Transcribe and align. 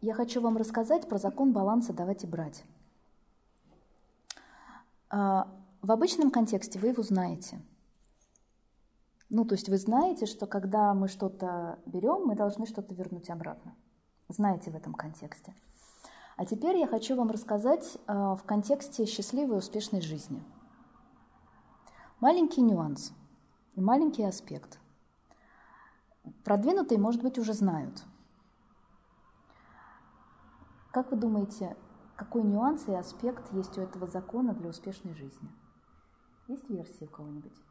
я 0.00 0.14
хочу 0.14 0.40
вам 0.40 0.56
рассказать 0.56 1.08
про 1.08 1.18
закон 1.18 1.52
баланса 1.52 1.92
«давать 1.92 2.24
и 2.24 2.26
брать». 2.26 2.64
А, 5.10 5.48
в 5.82 5.90
обычном 5.90 6.30
контексте 6.30 6.78
вы 6.78 6.88
его 6.88 7.02
знаете. 7.02 7.60
Ну, 9.30 9.44
то 9.44 9.54
есть 9.54 9.68
вы 9.68 9.76
знаете, 9.76 10.26
что 10.26 10.46
когда 10.46 10.94
мы 10.94 11.08
что-то 11.08 11.78
берем, 11.86 12.26
мы 12.26 12.34
должны 12.34 12.66
что-то 12.66 12.94
вернуть 12.94 13.30
обратно. 13.30 13.74
Знаете 14.28 14.70
в 14.70 14.76
этом 14.76 14.94
контексте. 14.94 15.54
А 16.36 16.44
теперь 16.44 16.76
я 16.76 16.86
хочу 16.86 17.16
вам 17.16 17.30
рассказать 17.30 17.98
а, 18.06 18.36
в 18.36 18.44
контексте 18.44 19.06
счастливой 19.06 19.56
и 19.56 19.58
успешной 19.58 20.00
жизни. 20.00 20.42
Маленький 22.20 22.62
нюанс 22.62 23.12
и 23.74 23.80
маленький 23.80 24.24
аспект. 24.24 24.78
Продвинутые, 26.44 26.98
может 26.98 27.22
быть, 27.22 27.38
уже 27.38 27.52
знают. 27.52 28.04
Как 30.90 31.10
вы 31.10 31.16
думаете, 31.16 31.76
какой 32.16 32.42
нюанс 32.42 32.88
и 32.88 32.94
аспект 32.94 33.52
есть 33.52 33.78
у 33.78 33.80
этого 33.80 34.06
закона 34.06 34.54
для 34.54 34.68
успешной 34.68 35.14
жизни? 35.14 35.48
Есть 36.48 36.68
версия 36.68 37.04
у 37.04 37.08
кого-нибудь? 37.08 37.62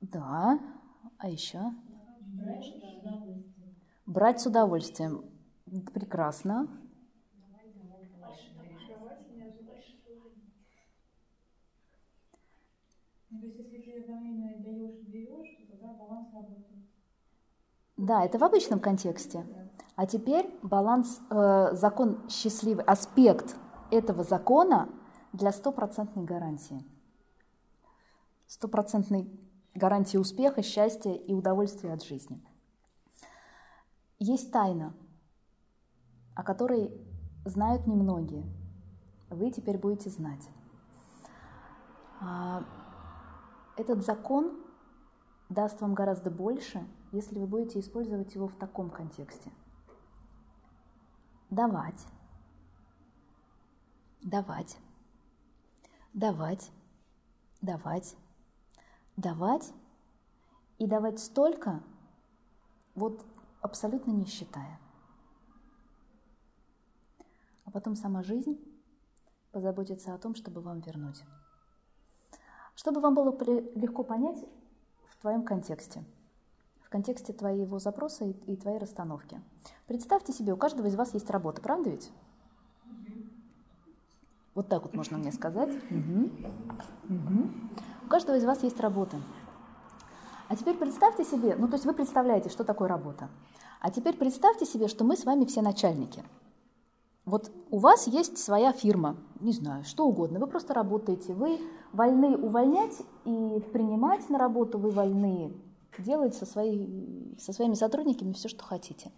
Да. 0.00 0.58
А 1.18 1.28
еще? 1.28 1.60
Брать 4.06 4.40
с 4.40 4.46
удовольствием. 4.46 5.24
Прекрасно. 5.92 6.66
Ну, 13.25 13.25
то 13.40 13.46
есть, 13.46 13.58
если 13.58 13.78
ты 13.78 13.98
одновременно 14.00 14.58
даешь 14.62 14.98
и 15.00 15.04
берешь, 15.04 15.48
то 15.56 15.64
тогда 15.70 15.92
баланс 15.94 16.28
работает. 16.32 16.82
Да, 17.96 18.24
это 18.24 18.38
в 18.38 18.44
обычном 18.44 18.80
контексте. 18.80 19.46
А 19.94 20.06
теперь 20.06 20.50
баланс, 20.62 21.20
э, 21.30 21.70
закон 21.72 22.28
счастливый, 22.28 22.84
аспект 22.84 23.56
этого 23.90 24.24
закона 24.24 24.88
для 25.32 25.52
стопроцентной 25.52 26.24
гарантии. 26.24 26.84
Стопроцентной 28.46 29.28
гарантии 29.74 30.18
успеха, 30.18 30.62
счастья 30.62 31.12
и 31.12 31.32
удовольствия 31.32 31.92
от 31.92 32.02
жизни. 32.04 32.40
Есть 34.18 34.50
тайна, 34.52 34.94
о 36.34 36.42
которой 36.42 36.90
знают 37.44 37.86
немногие. 37.86 38.44
Вы 39.30 39.50
теперь 39.50 39.78
будете 39.78 40.10
знать. 40.10 40.48
Этот 43.76 44.04
закон 44.04 44.64
даст 45.48 45.80
вам 45.80 45.94
гораздо 45.94 46.30
больше, 46.30 46.86
если 47.12 47.38
вы 47.38 47.46
будете 47.46 47.80
использовать 47.80 48.34
его 48.34 48.48
в 48.48 48.56
таком 48.56 48.90
контексте. 48.90 49.52
Давать, 51.50 52.06
давать, 54.22 54.76
давать, 56.12 56.72
давать, 57.60 58.16
давать 59.16 59.72
и 60.78 60.86
давать 60.86 61.20
столько, 61.20 61.82
вот 62.94 63.24
абсолютно 63.60 64.10
не 64.10 64.24
считая. 64.24 64.80
А 67.64 67.70
потом 67.70 67.94
сама 67.94 68.22
жизнь 68.22 68.58
позаботится 69.52 70.14
о 70.14 70.18
том, 70.18 70.34
чтобы 70.34 70.60
вам 70.60 70.80
вернуть. 70.80 71.22
Чтобы 72.76 73.00
вам 73.00 73.14
было 73.14 73.36
легко 73.74 74.04
понять 74.04 74.38
в 75.08 75.16
твоем 75.22 75.42
контексте, 75.42 76.04
в 76.82 76.90
контексте 76.90 77.32
твоего 77.32 77.78
запроса 77.78 78.26
и, 78.26 78.32
и 78.52 78.56
твоей 78.56 78.78
расстановки. 78.78 79.40
Представьте 79.86 80.32
себе, 80.32 80.52
у 80.52 80.56
каждого 80.58 80.86
из 80.86 80.94
вас 80.94 81.14
есть 81.14 81.30
работа, 81.30 81.62
правда 81.62 81.90
ведь? 81.90 82.12
Вот 84.54 84.68
так 84.68 84.82
вот 84.82 84.94
можно 84.94 85.16
мне 85.18 85.32
сказать. 85.32 85.70
Угу. 85.90 86.30
Угу. 87.08 87.50
У 88.04 88.08
каждого 88.08 88.36
из 88.36 88.44
вас 88.44 88.62
есть 88.62 88.78
работа. 88.78 89.16
А 90.48 90.54
теперь 90.54 90.76
представьте 90.76 91.24
себе, 91.24 91.56
ну 91.56 91.66
то 91.68 91.74
есть 91.74 91.86
вы 91.86 91.94
представляете, 91.94 92.50
что 92.50 92.62
такое 92.62 92.88
работа. 92.88 93.28
А 93.80 93.90
теперь 93.90 94.16
представьте 94.16 94.66
себе, 94.66 94.88
что 94.88 95.04
мы 95.04 95.16
с 95.16 95.24
вами 95.24 95.46
все 95.46 95.62
начальники– 95.62 96.22
вот 97.26 97.50
у 97.70 97.78
вас 97.78 98.06
есть 98.06 98.38
своя 98.38 98.72
фирма, 98.72 99.16
не 99.40 99.52
знаю, 99.52 99.82
что 99.82 100.06
угодно, 100.06 100.38
вы 100.38 100.46
просто 100.46 100.72
работаете, 100.72 101.34
вы 101.34 101.60
вольны 101.92 102.36
увольнять 102.36 102.96
и 103.24 103.60
принимать 103.72 104.30
на 104.30 104.38
работу, 104.38 104.78
вы 104.78 104.90
вольны 104.90 105.52
делать 105.98 106.34
со, 106.34 106.46
своей, 106.46 107.36
со 107.38 107.52
своими 107.52 107.74
сотрудниками 107.74 108.32
все, 108.32 108.48
что 108.48 108.64
хотите. 108.64 109.10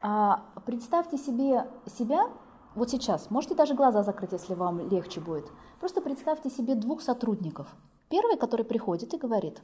А 0.00 0.44
представьте 0.66 1.18
себе 1.18 1.68
себя 1.86 2.30
вот 2.76 2.90
сейчас, 2.90 3.30
можете 3.30 3.54
даже 3.54 3.74
глаза 3.74 4.02
закрыть, 4.04 4.32
если 4.32 4.54
вам 4.54 4.88
легче 4.88 5.20
будет. 5.20 5.50
Просто 5.80 6.00
представьте 6.00 6.48
себе 6.48 6.74
двух 6.76 7.02
сотрудников. 7.02 7.74
Первый, 8.08 8.36
который 8.36 8.64
приходит 8.64 9.14
и 9.14 9.18
говорит, 9.18 9.62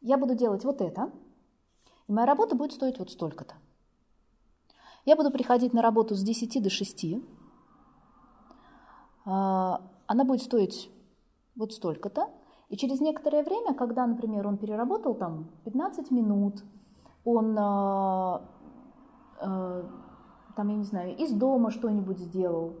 я 0.00 0.18
буду 0.18 0.34
делать 0.34 0.64
вот 0.64 0.80
это, 0.80 1.12
и 2.08 2.12
моя 2.12 2.26
работа 2.26 2.56
будет 2.56 2.72
стоить 2.72 2.98
вот 2.98 3.10
столько-то. 3.10 3.54
Я 5.04 5.16
буду 5.16 5.30
приходить 5.30 5.72
на 5.72 5.82
работу 5.82 6.14
с 6.14 6.22
10 6.22 6.62
до 6.62 6.70
6. 6.70 7.06
А, 9.24 9.80
она 10.06 10.24
будет 10.24 10.42
стоить 10.42 10.90
вот 11.56 11.72
столько-то. 11.72 12.30
И 12.68 12.76
через 12.76 13.00
некоторое 13.00 13.42
время, 13.42 13.74
когда, 13.74 14.06
например, 14.06 14.46
он 14.46 14.58
переработал 14.58 15.14
там 15.14 15.50
15 15.64 16.10
минут, 16.10 16.62
он 17.24 17.56
а, 17.58 18.42
а, 19.40 19.84
там, 20.56 20.68
я 20.68 20.76
не 20.76 20.84
знаю, 20.84 21.16
из 21.16 21.32
дома 21.32 21.70
что-нибудь 21.70 22.18
сделал, 22.18 22.74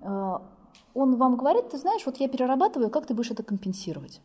он 0.00 1.16
вам 1.16 1.36
говорит, 1.36 1.68
ты 1.70 1.78
знаешь, 1.78 2.04
вот 2.06 2.16
я 2.16 2.28
перерабатываю, 2.28 2.90
как 2.90 3.06
ты 3.06 3.14
будешь 3.14 3.30
это 3.30 3.42
компенсировать? 3.42 4.20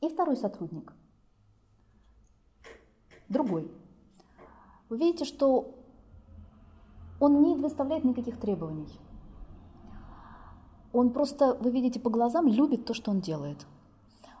И 0.00 0.08
второй 0.08 0.36
сотрудник, 0.36 0.92
другой. 3.28 3.70
Вы 4.88 4.98
видите, 4.98 5.24
что 5.24 5.74
он 7.20 7.42
не 7.42 7.54
выставляет 7.54 8.04
никаких 8.04 8.38
требований. 8.38 8.88
Он 10.92 11.12
просто, 11.12 11.54
вы 11.54 11.70
видите 11.70 12.00
по 12.00 12.10
глазам, 12.10 12.48
любит 12.48 12.86
то, 12.86 12.94
что 12.94 13.10
он 13.10 13.20
делает. 13.20 13.66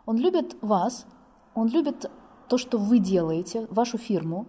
Он 0.06 0.16
любит 0.16 0.56
вас, 0.62 1.06
он 1.54 1.68
любит 1.68 2.10
то, 2.48 2.56
что 2.56 2.78
вы 2.78 2.98
делаете, 2.98 3.66
вашу 3.70 3.98
фирму. 3.98 4.46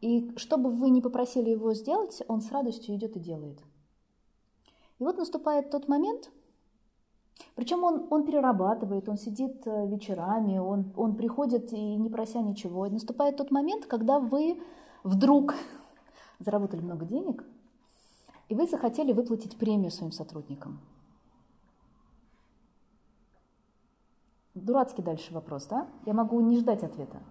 И 0.00 0.32
что 0.36 0.56
бы 0.56 0.70
вы 0.70 0.90
ни 0.90 1.00
попросили 1.00 1.50
его 1.50 1.74
сделать, 1.74 2.22
он 2.28 2.40
с 2.40 2.50
радостью 2.50 2.94
идет 2.94 3.16
и 3.16 3.20
делает. 3.20 3.58
И 4.98 5.04
вот 5.04 5.18
наступает 5.18 5.70
тот 5.70 5.88
момент, 5.88 6.30
причем 7.56 7.82
он, 7.84 8.06
он 8.10 8.24
перерабатывает, 8.24 9.08
он 9.08 9.16
сидит 9.16 9.66
э, 9.66 9.86
вечерами, 9.88 10.58
он, 10.58 10.92
он 10.96 11.16
приходит 11.16 11.72
и 11.72 11.96
не 11.96 12.08
прося 12.08 12.40
ничего. 12.40 12.86
И 12.86 12.90
наступает 12.90 13.36
тот 13.36 13.50
момент, 13.50 13.86
когда 13.86 14.18
вы 14.18 14.60
вдруг 15.04 15.54
заработали 16.40 16.80
много 16.80 17.04
денег, 17.04 17.44
и 18.48 18.54
вы 18.54 18.66
захотели 18.66 19.12
выплатить 19.12 19.56
премию 19.56 19.92
своим 19.92 20.10
сотрудникам. 20.10 20.80
Дурацкий 24.54 25.02
дальше 25.02 25.32
вопрос, 25.32 25.66
да? 25.66 25.88
Я 26.06 26.14
могу 26.14 26.40
не 26.40 26.58
ждать 26.58 26.82
ответа. 26.82 27.22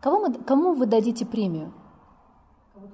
Кому, 0.00 0.20
мы, 0.26 0.34
кому 0.34 0.74
вы 0.74 0.86
дадите 0.86 1.24
премию? 1.24 1.72
Кого 2.72 2.88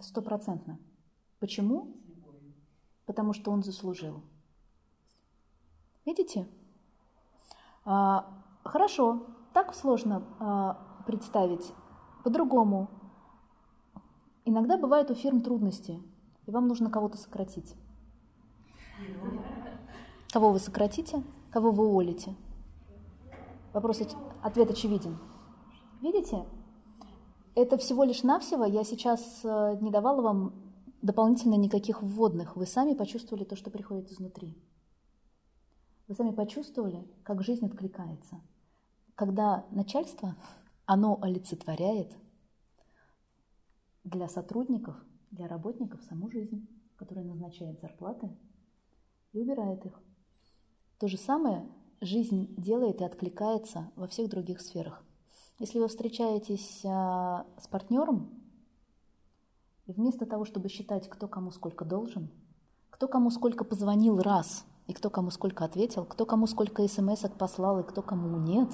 Стопроцентно. 0.00 0.78
Почему? 1.40 1.96
Потому 3.06 3.32
что 3.32 3.50
он 3.50 3.62
заслужил. 3.62 4.22
Видите? 6.04 6.46
А, 7.86 8.26
хорошо, 8.64 9.22
так 9.52 9.72
сложно 9.72 10.24
э, 10.40 11.04
представить. 11.06 11.72
По-другому. 12.24 12.88
Иногда 14.44 14.76
бывают 14.76 15.10
у 15.12 15.14
фирм 15.14 15.40
трудности, 15.40 16.02
и 16.46 16.50
вам 16.50 16.66
нужно 16.66 16.90
кого-то 16.90 17.16
сократить. 17.16 17.76
Кого 20.32 20.50
вы 20.50 20.58
сократите, 20.58 21.22
кого 21.52 21.70
вы 21.70 21.86
уволите? 21.86 22.34
Вопрос, 23.72 24.02
ответ 24.42 24.70
очевиден. 24.70 25.16
Видите? 26.00 26.44
Это 27.54 27.78
всего 27.78 28.02
лишь 28.02 28.24
навсего. 28.24 28.64
Я 28.64 28.82
сейчас 28.82 29.40
э, 29.44 29.78
не 29.80 29.90
давала 29.92 30.22
вам 30.22 30.54
дополнительно 31.02 31.54
никаких 31.54 32.02
вводных. 32.02 32.56
Вы 32.56 32.66
сами 32.66 32.94
почувствовали 32.94 33.44
то, 33.44 33.54
что 33.54 33.70
приходит 33.70 34.10
изнутри. 34.10 34.56
Вы 36.08 36.14
сами 36.14 36.30
почувствовали, 36.30 37.06
как 37.24 37.42
жизнь 37.42 37.66
откликается 37.66 38.40
когда 39.16 39.64
начальство, 39.70 40.36
оно 40.86 41.18
олицетворяет 41.20 42.16
для 44.04 44.28
сотрудников, 44.28 44.94
для 45.32 45.48
работников 45.48 46.00
саму 46.04 46.30
жизнь, 46.30 46.68
который 46.94 47.24
назначает 47.24 47.80
зарплаты 47.80 48.30
и 49.32 49.40
убирает 49.40 49.84
их. 49.84 50.00
То 50.98 51.08
же 51.08 51.16
самое 51.16 51.66
жизнь 52.00 52.54
делает 52.56 53.00
и 53.00 53.04
откликается 53.04 53.90
во 53.96 54.06
всех 54.06 54.30
других 54.30 54.60
сферах. 54.60 55.02
Если 55.58 55.80
вы 55.80 55.88
встречаетесь 55.88 56.82
а, 56.84 57.46
с 57.58 57.66
партнером, 57.66 58.30
и 59.86 59.92
вместо 59.92 60.26
того, 60.26 60.44
чтобы 60.44 60.68
считать, 60.68 61.08
кто 61.08 61.26
кому 61.26 61.50
сколько 61.50 61.84
должен, 61.84 62.30
кто 62.90 63.08
кому 63.08 63.30
сколько 63.30 63.64
позвонил 63.64 64.18
раз, 64.18 64.66
и 64.86 64.92
кто 64.92 65.10
кому 65.10 65.30
сколько 65.30 65.64
ответил, 65.64 66.04
кто 66.04 66.26
кому 66.26 66.46
сколько 66.46 66.86
смс 66.86 67.22
послал, 67.38 67.80
и 67.80 67.82
кто 67.82 68.02
кому 68.02 68.38
нет, 68.38 68.70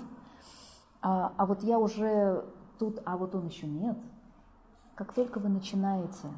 а, 1.01 1.33
а 1.37 1.47
вот 1.47 1.63
я 1.63 1.79
уже 1.79 2.45
тут, 2.79 3.01
а 3.05 3.17
вот 3.17 3.35
он 3.35 3.47
еще 3.47 3.67
нет. 3.67 3.99
Как 4.95 5.15
только 5.15 5.39
вы 5.39 5.49
начинаете 5.49 6.29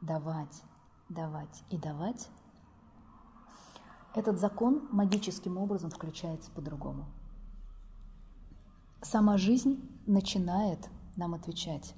давать, 0.00 0.62
давать 1.08 1.64
и 1.70 1.76
давать, 1.76 2.28
этот 4.14 4.38
закон 4.38 4.88
магическим 4.92 5.58
образом 5.58 5.90
включается 5.90 6.50
по-другому. 6.52 7.06
Сама 9.02 9.36
жизнь 9.36 9.86
начинает 10.06 10.88
нам 11.16 11.34
отвечать. 11.34 11.94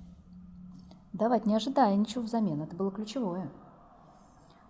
Давать, 1.13 1.47
не 1.47 1.55
ожидая 1.55 1.95
ничего 1.95 2.25
взамен, 2.25 2.63
это 2.63 2.75
было 2.75 2.91
ключевое. 2.91 3.51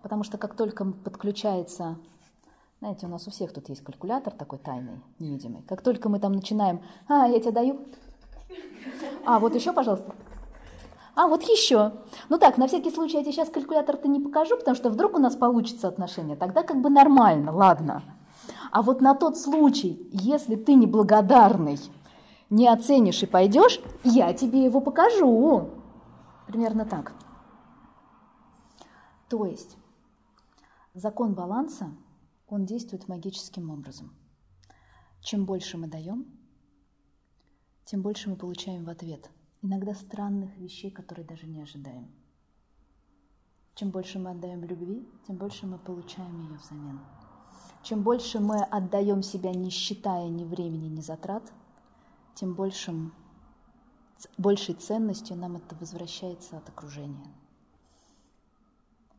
Потому 0.06 0.22
что 0.22 0.38
как 0.38 0.54
только 0.54 0.84
подключается, 0.84 1.96
знаете, 2.78 3.06
у 3.06 3.08
нас 3.08 3.26
у 3.26 3.32
всех 3.32 3.52
тут 3.52 3.68
есть 3.68 3.82
калькулятор 3.82 4.32
такой 4.32 4.60
тайный, 4.60 5.02
невидимый. 5.18 5.62
Как 5.62 5.82
только 5.82 6.08
мы 6.08 6.20
там 6.20 6.30
начинаем, 6.30 6.80
а, 7.08 7.26
я 7.26 7.40
тебе 7.40 7.50
даю, 7.50 7.80
а, 9.24 9.40
вот 9.40 9.56
еще, 9.56 9.72
пожалуйста. 9.72 10.14
А, 11.16 11.26
вот 11.26 11.42
еще. 11.42 11.92
Ну 12.28 12.38
так, 12.38 12.56
на 12.56 12.68
всякий 12.68 12.92
случай 12.92 13.16
я 13.16 13.24
тебе 13.24 13.32
сейчас 13.32 13.50
калькулятор-то 13.50 14.06
не 14.06 14.20
покажу, 14.20 14.56
потому 14.56 14.76
что 14.76 14.90
вдруг 14.90 15.16
у 15.16 15.18
нас 15.18 15.34
получится 15.34 15.88
отношения. 15.88 16.36
Тогда 16.36 16.62
как 16.62 16.80
бы 16.80 16.88
нормально, 16.88 17.50
ладно. 17.50 18.04
А 18.70 18.82
вот 18.82 19.00
на 19.00 19.12
тот 19.16 19.36
случай, 19.36 20.08
если 20.12 20.54
ты 20.54 20.74
неблагодарный, 20.74 21.80
не 22.48 22.68
оценишь 22.68 23.24
и 23.24 23.26
пойдешь, 23.26 23.80
я 24.04 24.32
тебе 24.34 24.62
его 24.62 24.80
покажу. 24.80 25.70
Примерно 26.46 26.84
так. 26.84 27.12
То 29.28 29.44
есть 29.44 29.76
закон 30.98 31.34
баланса, 31.34 31.94
он 32.48 32.64
действует 32.64 33.08
магическим 33.08 33.70
образом. 33.70 34.14
Чем 35.20 35.46
больше 35.46 35.78
мы 35.78 35.86
даем, 35.86 36.26
тем 37.84 38.02
больше 38.02 38.30
мы 38.30 38.36
получаем 38.36 38.84
в 38.84 38.90
ответ– 38.90 39.30
иногда 39.66 39.94
странных 39.94 40.56
вещей, 40.56 40.90
которые 40.90 41.26
даже 41.26 41.46
не 41.46 41.60
ожидаем. 41.60 42.08
Чем 43.74 43.90
больше 43.90 44.18
мы 44.18 44.30
отдаем 44.30 44.64
любви, 44.64 45.06
тем 45.26 45.36
больше 45.36 45.66
мы 45.66 45.78
получаем 45.78 46.40
ее 46.42 46.56
взамен. 46.56 47.00
Чем 47.82 48.02
больше 48.02 48.40
мы 48.40 48.62
отдаем 48.62 49.22
себя, 49.22 49.52
не 49.52 49.70
считая 49.70 50.28
ни 50.28 50.44
времени, 50.44 50.88
ни 50.88 51.00
затрат, 51.00 51.52
тем 52.34 52.54
большим, 52.54 53.12
большей 54.38 54.74
ценностью 54.74 55.36
нам 55.36 55.56
это 55.56 55.76
возвращается 55.76 56.56
от 56.56 56.68
окружения. 56.68 57.32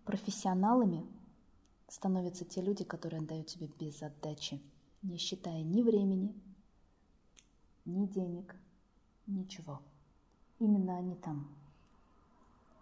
Профессионалами 0.06 1.06
становятся 1.88 2.46
те 2.46 2.62
люди, 2.62 2.84
которые 2.84 3.22
отдают 3.22 3.50
себе 3.50 3.68
без 3.80 4.02
отдачи, 4.04 4.62
не 5.02 5.18
считая 5.18 5.64
ни 5.64 5.82
времени, 5.82 6.34
ни 7.86 8.06
денег, 8.06 8.56
ничего. 9.26 9.82
Именно 10.60 10.98
они 10.98 11.16
там. 11.16 11.48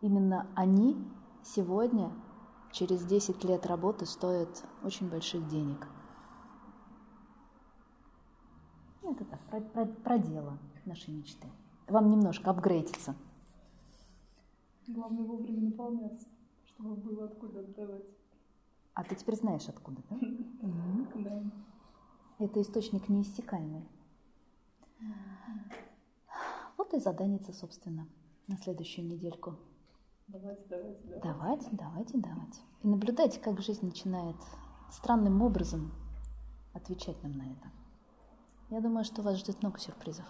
Именно 0.02 0.48
они 0.56 0.98
сегодня, 1.44 2.12
через 2.72 3.04
10 3.06 3.44
лет 3.44 3.66
работы, 3.66 4.06
стоят 4.06 4.63
очень 4.84 5.10
больших 5.10 5.48
денег. 5.48 5.88
Ну, 9.02 9.13
это 9.13 9.25
так, 9.25 9.40
про, 9.50 9.62
про, 9.62 9.86
про 9.86 10.18
дело 10.18 10.57
нашей 10.86 11.13
мечты. 11.13 11.48
Вам 11.88 12.10
немножко 12.10 12.50
апгрейдиться. 12.50 13.16
Главное 14.88 15.24
вовремя 15.24 15.62
наполняться, 15.62 16.28
чтобы 16.66 16.96
было 16.96 17.25
откуда 17.25 17.60
отдавать. 17.60 18.06
А 18.95 19.03
ты 19.03 19.13
теперь 19.15 19.36
знаешь, 19.36 19.68
откуда, 19.68 20.01
да? 20.09 20.18
Да. 21.13 21.44
Это 22.39 22.62
источник 22.62 23.09
неиссякаемый. 23.09 23.88
Вот 26.77 26.94
и 26.94 27.00
заданица, 27.00 27.51
собственно, 27.51 28.07
на 28.47 28.57
следующую 28.57 29.07
недельку. 29.07 29.57
Давайте, 30.27 30.63
давайте, 30.69 31.01
давайте. 31.03 31.21
Давайте, 31.24 31.69
давайте, 31.71 32.18
давайте. 32.18 32.62
И 32.83 32.88
наблюдайте, 32.88 33.39
как 33.39 33.62
жизнь 33.62 33.86
начинает 33.86 34.38
странным 34.89 35.42
образом 35.42 35.92
отвечать 36.74 37.21
нам 37.21 37.33
на 37.33 37.51
это. 37.51 37.71
Я 38.69 38.80
думаю, 38.80 39.03
что 39.03 39.21
вас 39.21 39.38
ждет 39.38 39.62
много 39.62 39.77
сюрпризов. 39.77 40.25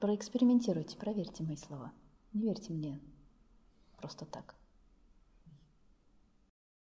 Проэкспериментируйте, 0.00 0.96
проверьте 0.96 1.44
мои 1.44 1.56
слова. 1.56 1.92
Не 2.32 2.42
верьте 2.42 2.72
мне 2.72 3.00
просто 3.98 4.24
так. 4.24 4.54